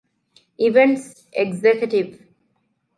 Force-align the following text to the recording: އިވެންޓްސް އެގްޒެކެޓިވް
އިވެންޓްސް 0.59 1.11
އެގްޒެކެޓިވް 1.35 2.11